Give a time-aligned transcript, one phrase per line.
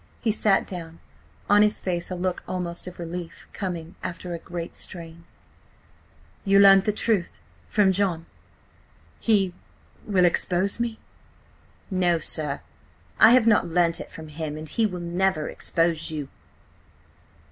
[0.19, 0.99] He sat down;
[1.47, 5.25] on his face a look almost of relief, coming after a great strain.
[6.43, 7.37] "You learnt the truth...
[7.67, 8.25] from John.
[9.19, 9.53] He...
[10.07, 10.97] will expose me?"
[11.91, 12.61] "No, sir.
[13.19, 14.57] I have not learnt it from him.
[14.57, 16.29] And he will never expose you."